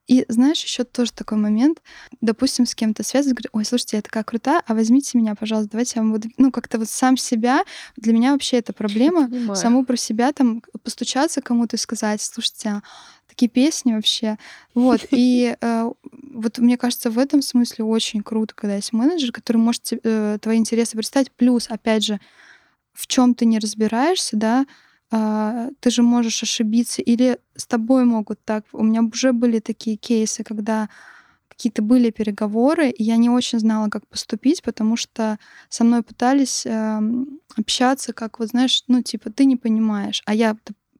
[0.07, 1.81] и знаешь, еще тоже такой момент.
[2.21, 5.93] Допустим, с кем-то связан, говорю, ой, слушайте, я такая крутая, а возьмите меня, пожалуйста, давайте
[5.95, 6.29] я вам буду...
[6.37, 7.63] Ну, как-то вот сам себя,
[7.95, 12.83] для меня вообще это проблема, саму про себя там постучаться кому-то и сказать, слушайте, а
[13.27, 14.37] такие песни вообще.
[14.73, 15.91] Вот, и э,
[16.33, 20.57] вот мне кажется, в этом смысле очень круто, когда есть менеджер, который может э, твои
[20.57, 21.31] интересы представить.
[21.31, 22.19] Плюс, опять же,
[22.93, 24.65] в чем ты не разбираешься, да,
[25.79, 28.65] ты же можешь ошибиться, или с тобой могут так.
[28.73, 30.89] У меня уже были такие кейсы, когда
[31.47, 36.65] какие-то были переговоры, и я не очень знала, как поступить, потому что со мной пытались
[36.65, 36.99] э,
[37.57, 40.57] общаться, как вот знаешь, ну типа ты не понимаешь, а я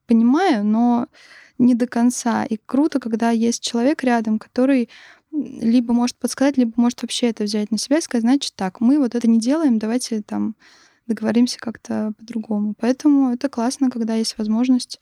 [0.08, 1.08] понимаю, но
[1.58, 2.46] не до конца.
[2.46, 4.90] И круто, когда есть человек рядом, который
[5.32, 9.00] либо может подсказать, либо может вообще это взять на себя и сказать, значит так, мы
[9.00, 10.56] вот это не делаем, давайте там
[11.08, 12.74] договоримся как-то по-другому.
[12.80, 15.00] Поэтому это классно, когда есть возможность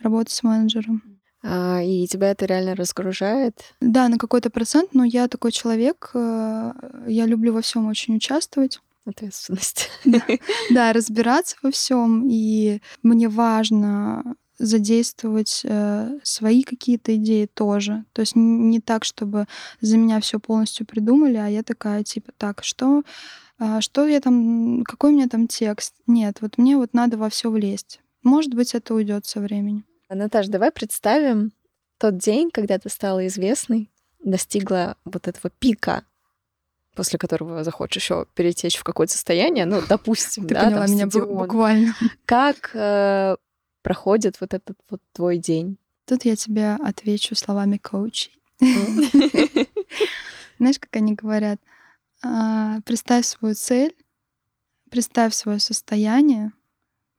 [0.00, 1.02] работать с менеджером.
[1.42, 3.74] А, и тебя это реально разгружает?
[3.80, 6.72] Да, на какой-то процент, но я такой человек, э,
[7.06, 8.80] я люблю во всем очень участвовать.
[9.04, 9.90] Ответственность.
[10.06, 10.22] Да,
[10.70, 12.26] да разбираться во всем.
[12.30, 18.04] И мне важно задействовать э, свои какие-то идеи тоже.
[18.12, 19.46] То есть не так, чтобы
[19.80, 23.02] за меня все полностью придумали, а я такая типа так, что
[23.80, 25.94] что я там, какой у меня там текст.
[26.06, 28.00] Нет, вот мне вот надо во все влезть.
[28.22, 29.84] Может быть, это уйдет со временем.
[30.08, 31.52] Наташа, давай представим
[31.98, 33.90] тот день, когда ты стала известной,
[34.22, 36.04] достигла вот этого пика,
[36.94, 41.10] после которого захочешь еще перетечь в какое-то состояние, ну, допустим, Ты да, поняла там, меня
[41.10, 41.38] стадион.
[41.38, 41.94] буквально.
[42.24, 43.36] Как э,
[43.82, 45.78] проходит вот этот вот твой день?
[46.06, 48.32] Тут я тебе отвечу словами коучей.
[50.58, 51.60] Знаешь, как они говорят?
[52.24, 53.94] А, представь свою цель,
[54.90, 56.52] представь свое состояние,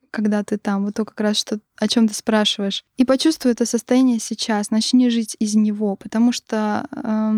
[0.09, 3.65] когда ты там, вот то как раз что о чем ты спрашиваешь, и почувствуй это
[3.65, 7.33] состояние сейчас, начни жить из него, потому что э,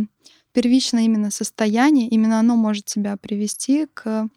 [0.53, 4.29] первично именно состояние, именно оно может тебя привести к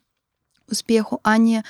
[0.69, 1.63] успеху, а не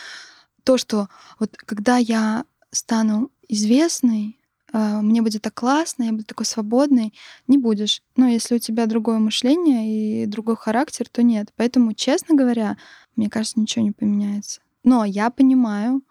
[0.65, 4.39] то, что вот когда я стану известной,
[4.73, 7.13] мне будет так классно, я буду такой свободный,
[7.49, 8.03] не будешь.
[8.17, 11.49] Но если у тебя другое мышление и другой характер, то нет.
[11.57, 12.77] Поэтому, честно говоря,
[13.17, 14.61] мне кажется, ничего не поменяется.
[14.85, 16.03] Но я понимаю,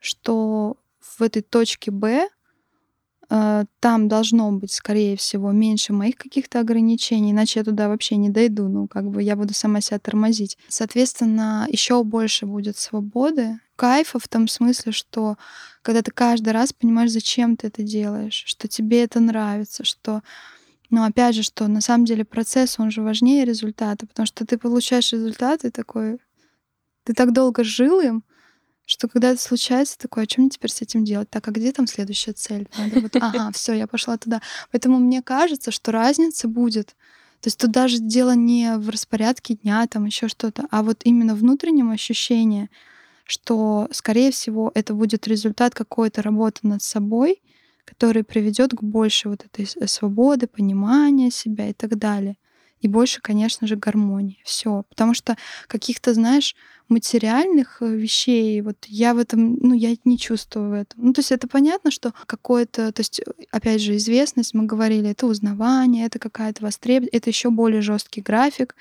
[0.00, 2.28] что в этой точке Б
[3.30, 8.30] э, там должно быть, скорее всего, меньше моих каких-то ограничений, иначе я туда вообще не
[8.30, 8.68] дойду.
[8.68, 10.58] Ну, как бы я буду сама себя тормозить.
[10.68, 15.36] Соответственно, еще больше будет свободы, кайфа в том смысле, что
[15.82, 20.22] когда ты каждый раз понимаешь, зачем ты это делаешь, что тебе это нравится, что
[20.90, 24.56] но опять же, что на самом деле процесс, он же важнее результата, потому что ты
[24.56, 26.18] получаешь результат и такой,
[27.04, 28.24] ты так долго жил им,
[28.86, 31.28] что когда это случается, такое, а что мне теперь с этим делать?
[31.28, 32.68] Так, а где там следующая цель?
[32.78, 34.40] Надо вот, ага, все, я пошла туда.
[34.72, 36.96] Поэтому мне кажется, что разница будет.
[37.40, 41.34] То есть тут даже дело не в распорядке дня, там еще что-то, а вот именно
[41.34, 42.70] внутреннем ощущении,
[43.28, 47.42] что, скорее всего, это будет результат какой-то работы над собой,
[47.84, 52.36] который приведет к большей вот этой свободы, понимания себя и так далее.
[52.80, 54.40] И больше, конечно же, гармонии.
[54.44, 54.84] Все.
[54.88, 55.36] Потому что
[55.66, 56.54] каких-то, знаешь,
[56.88, 61.06] материальных э, вещей, вот я в этом, ну, я не чувствую в этом.
[61.06, 65.26] Ну, то есть это понятно, что какое-то, то есть, опять же, известность, мы говорили, это
[65.26, 68.74] узнавание, это какая-то востребованность, это еще более жесткий график,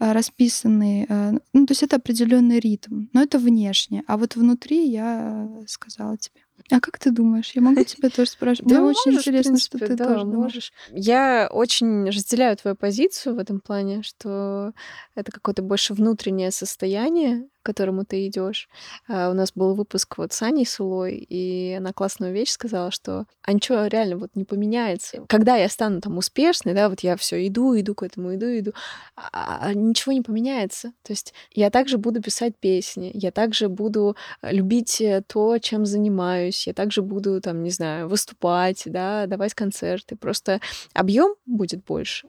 [0.00, 1.06] э, расписанный.
[1.08, 3.06] Э, ну, то есть это определенный ритм.
[3.12, 4.02] Но это внешне.
[4.06, 6.40] А вот внутри я сказала тебе.
[6.70, 7.50] А как ты думаешь?
[7.54, 8.68] Я могу тебя тоже спрашивать?
[8.70, 10.36] Да, Мне очень можешь, в интересно, принципе, что ты да, тоже думаешь.
[10.42, 10.72] можешь.
[10.90, 14.72] Я очень разделяю твою позицию в этом плане, что
[15.14, 18.68] это какое-то больше внутреннее состояние, к которому ты идешь.
[19.08, 23.26] А, у нас был выпуск вот с Аней Сулой, и она классную вещь сказала, что
[23.42, 25.24] а ничего реально вот не поменяется.
[25.28, 28.72] Когда я стану там успешной, да, вот я все иду, иду к этому, иду, иду,
[29.16, 30.92] а, а ничего не поменяется.
[31.02, 36.66] То есть я также буду писать песни, я также буду любить э, то, чем занимаюсь,
[36.66, 40.16] я также буду там, не знаю, выступать, да, давать концерты.
[40.16, 40.60] Просто
[40.94, 42.28] объем будет больше.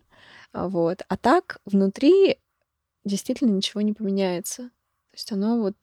[0.54, 1.02] А, Вот.
[1.08, 2.38] А так внутри
[3.06, 4.69] действительно ничего не поменяется.
[5.13, 5.76] То есть оно вот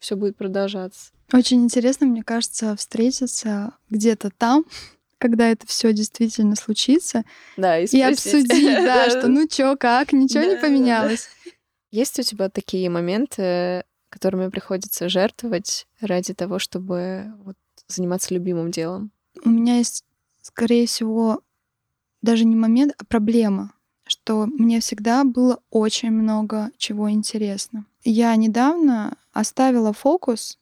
[0.00, 1.12] все будет продолжаться.
[1.32, 4.64] Очень интересно, мне кажется, встретиться где-то там,
[5.18, 7.22] когда это все действительно случится,
[7.56, 8.48] Да, и, и обсудить,
[8.84, 11.28] да, что ну чё, как, ничего не да, поменялось.
[11.92, 17.54] Есть у тебя такие моменты, которыми приходится жертвовать ради того, чтобы вот
[17.86, 19.12] заниматься любимым делом?
[19.44, 20.04] У меня есть,
[20.42, 21.40] скорее всего,
[22.20, 23.73] даже не момент, а проблема,
[24.06, 27.86] что мне всегда было очень много чего интересно.
[28.04, 30.58] Я недавно оставила фокус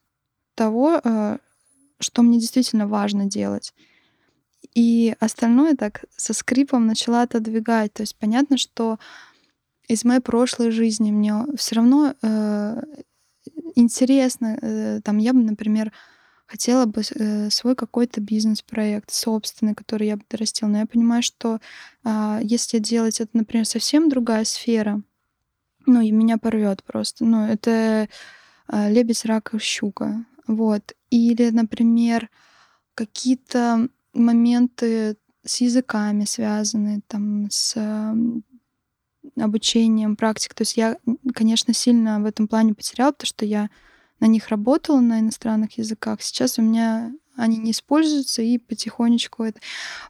[0.55, 1.37] того, э,
[1.99, 3.73] что мне действительно важно делать.
[4.73, 7.93] И остальное так со скрипом начала отодвигать.
[7.93, 8.97] То есть понятно, что
[9.87, 12.81] из моей прошлой жизни мне все равно э,
[13.75, 14.57] интересно.
[14.61, 15.91] э, там я бы, например,
[16.45, 20.69] хотела бы э, свой какой-то бизнес-проект собственный, который я бы дорастила.
[20.69, 21.59] Но я понимаю, что
[22.03, 25.01] а, если делать это, например, совсем другая сфера,
[25.85, 27.25] ну, и меня порвет просто.
[27.25, 28.07] Ну, это
[28.67, 30.25] а, лебедь, рак, щука.
[30.47, 30.93] Вот.
[31.09, 32.29] Или, например,
[32.95, 37.75] какие-то моменты с языками связаны, там, с
[39.37, 40.53] обучением, практик.
[40.53, 40.97] То есть я,
[41.33, 43.69] конечно, сильно в этом плане потеряла, потому что я
[44.23, 46.21] на них работала, на иностранных языках.
[46.21, 49.59] Сейчас у меня они не используются, и потихонечку это...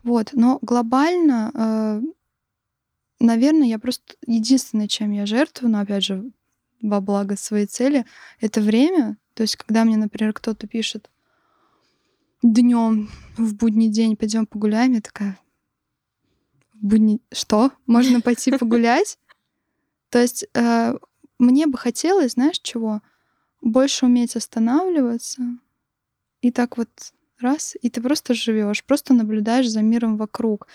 [0.03, 0.29] Вот.
[0.33, 2.01] Но глобально, э,
[3.19, 4.13] наверное, я просто...
[4.27, 6.31] Единственное, чем я жертвую, но, опять же,
[6.79, 8.05] во благо своей цели,
[8.39, 9.17] это время.
[9.33, 11.09] То есть, когда мне, например, кто-то пишет
[12.43, 15.39] днем в будний день пойдем погуляем, я такая,
[16.75, 17.19] в будний...
[17.31, 17.71] Что?
[17.87, 19.17] Можно пойти погулять?
[20.11, 20.93] То есть э,
[21.39, 23.01] мне бы хотелось, знаешь, чего?
[23.63, 25.41] Больше уметь останавливаться
[26.41, 26.89] и так вот
[27.39, 30.67] раз, и ты просто живешь, просто наблюдаешь за миром вокруг.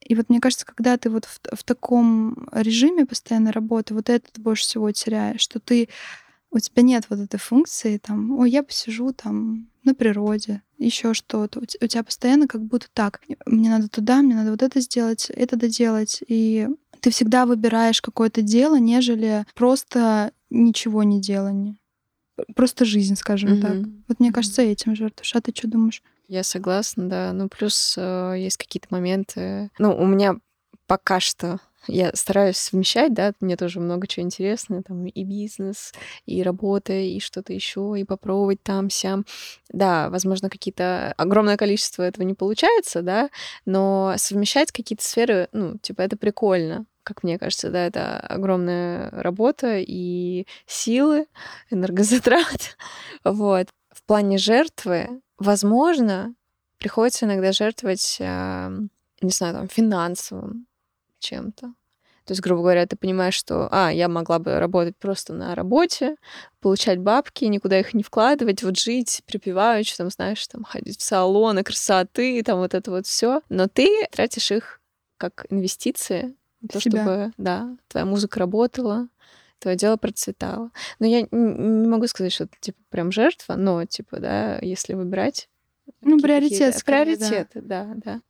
[0.00, 4.30] И вот мне кажется, когда ты вот в, в таком режиме постоянной работы, вот это
[4.30, 5.88] ты больше всего теряешь, что ты
[6.50, 11.60] у тебя нет вот этой функции, там, ой, я посижу там на природе, еще что-то.
[11.60, 15.56] У тебя постоянно как будто так, мне надо туда, мне надо вот это сделать, это
[15.56, 16.22] доделать.
[16.28, 16.68] И
[17.00, 21.78] ты всегда выбираешь какое-то дело, нежели просто ничего не делание.
[22.54, 23.60] Просто жизнь, скажем mm-hmm.
[23.60, 23.76] так.
[24.08, 25.34] Вот мне кажется, этим жертвуешь.
[25.34, 26.02] А ты что думаешь?
[26.28, 27.32] Я согласна, да.
[27.32, 29.70] Ну, плюс э, есть какие-то моменты.
[29.78, 30.36] Ну, у меня
[30.86, 35.92] пока что я стараюсь совмещать, да, мне тоже много чего интересного, там и бизнес,
[36.26, 39.24] и работа, и что-то еще, и попробовать там, сям.
[39.70, 43.30] Да, возможно, какие-то огромное количество этого не получается, да,
[43.64, 49.78] но совмещать какие-то сферы, ну, типа, это прикольно как мне кажется, да, это огромная работа
[49.78, 51.26] и силы,
[51.70, 52.76] энергозатрат.
[53.24, 53.68] Вот.
[53.90, 56.34] В плане жертвы, возможно,
[56.78, 60.66] приходится иногда жертвовать, не знаю, там, финансовым,
[61.22, 61.72] чем-то.
[62.24, 66.16] То есть, грубо говоря, ты понимаешь, что, а, я могла бы работать просто на работе,
[66.60, 71.64] получать бабки, никуда их не вкладывать, вот жить припеваючи, там, знаешь, там, ходить в салоны
[71.64, 73.42] красоты, там, вот это вот все.
[73.48, 74.80] Но ты тратишь их
[75.16, 76.34] как инвестиции,
[76.70, 77.02] то, Себя.
[77.02, 79.08] чтобы, да, твоя музыка работала,
[79.58, 80.70] твое дело процветало.
[81.00, 85.48] Но я не могу сказать, что это, типа, прям жертва, но, типа, да, если выбирать...
[86.00, 88.00] Ну, приоритет, Приоритеты, да, да.
[88.04, 88.20] да.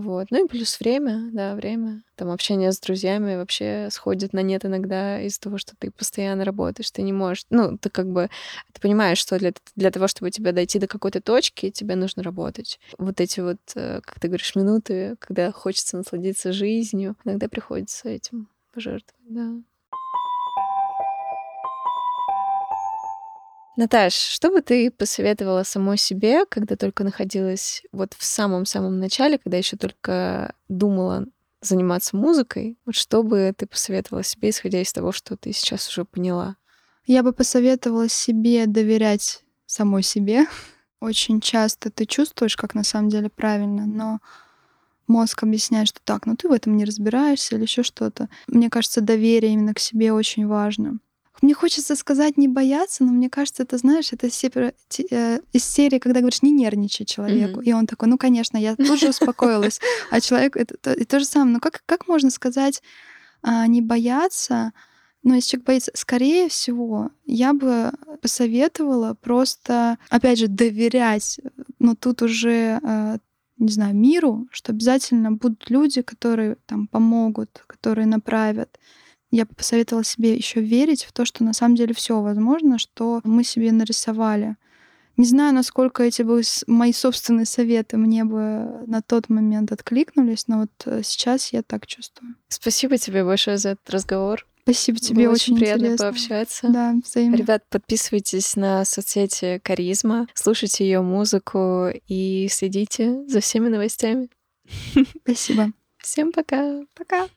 [0.00, 0.26] Вот.
[0.30, 2.02] Ну и плюс время, да, время.
[2.16, 6.90] Там общение с друзьями вообще сходит на нет иногда из-за того, что ты постоянно работаешь,
[6.90, 7.44] ты не можешь...
[7.50, 8.28] Ну, ты как бы...
[8.72, 12.78] Ты понимаешь, что для, для того, чтобы тебя дойти до какой-то точки, тебе нужно работать.
[12.98, 18.48] Вот эти вот, э, как ты говоришь, минуты, когда хочется насладиться жизнью, иногда приходится этим
[18.72, 19.54] пожертвовать, да.
[23.76, 29.56] Наташ, что бы ты посоветовала самой себе, когда только находилась вот в самом-самом начале, когда
[29.56, 31.26] еще только думала
[31.60, 32.78] заниматься музыкой?
[32.86, 36.56] Вот что бы ты посоветовала себе, исходя из того, что ты сейчас уже поняла?
[37.04, 40.46] Я бы посоветовала себе доверять самой себе.
[41.00, 44.20] Очень часто ты чувствуешь, как на самом деле правильно, но
[45.08, 48.28] мозг объясняет, что так, ну ты в этом не разбираешься или еще что-то.
[48.46, 51.00] Мне кажется, доверие именно к себе очень важно.
[51.44, 56.20] Мне хочется сказать не бояться, но мне кажется, это, знаешь, это э, из серии, когда
[56.20, 57.60] говоришь, не нервничай человеку.
[57.60, 57.64] Mm-hmm.
[57.64, 59.78] И он такой, ну, конечно, я тут же успокоилась.
[60.10, 61.52] А человек, это, это, и то же самое.
[61.52, 62.82] Ну, как, как можно сказать
[63.42, 64.72] а, не бояться,
[65.22, 67.92] но если человек боится, скорее всего, я бы
[68.22, 71.40] посоветовала просто, опять же, доверять,
[71.78, 73.18] но тут уже, э,
[73.58, 78.78] не знаю, миру, что обязательно будут люди, которые там помогут, которые направят
[79.34, 83.20] я бы посоветовала себе еще верить в то, что на самом деле все возможно, что
[83.24, 84.56] мы себе нарисовали.
[85.16, 90.60] Не знаю, насколько эти бы мои собственные советы мне бы на тот момент откликнулись, но
[90.60, 92.36] вот э, сейчас я так чувствую.
[92.48, 94.46] Спасибо тебе большое за этот разговор.
[94.62, 96.06] Спасибо тебе, Было очень, приятно интересно.
[96.06, 96.68] пообщаться.
[96.68, 97.36] Да, взаимно.
[97.36, 104.30] Ребят, подписывайтесь на соцсети Каризма, слушайте ее музыку и следите за всеми новостями.
[105.22, 105.72] Спасибо.
[105.98, 106.82] Всем пока.
[106.94, 107.28] Пока.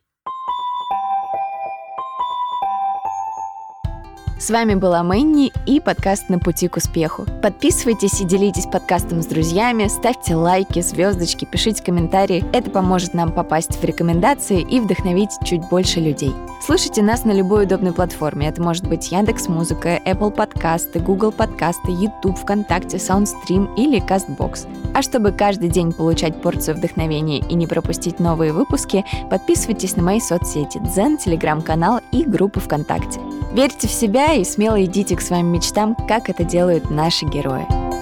[4.39, 7.25] С вами была Мэнни и подкаст «На пути к успеху».
[7.41, 12.45] Подписывайтесь и делитесь подкастом с друзьями, ставьте лайки, звездочки, пишите комментарии.
[12.53, 16.35] Это поможет нам попасть в рекомендации и вдохновить чуть больше людей.
[16.63, 18.47] Слушайте нас на любой удобной платформе.
[18.47, 24.67] Это может быть Яндекс Музыка, Apple подкасты, Google подкасты, YouTube, ВКонтакте, Soundstream или CastBox.
[24.93, 30.19] А чтобы каждый день получать порцию вдохновения и не пропустить новые выпуски, подписывайтесь на мои
[30.19, 33.19] соцсети Дзен, Телеграм-канал и группы ВКонтакте.
[33.53, 33.91] Верьте в
[34.33, 37.96] и смело идите к своим мечтам, как это делают наши герои.